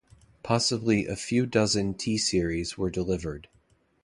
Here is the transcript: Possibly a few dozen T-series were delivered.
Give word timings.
Possibly 0.41 1.05
a 1.05 1.15
few 1.15 1.45
dozen 1.45 1.93
T-series 1.93 2.75
were 2.75 2.89
delivered. 2.89 3.47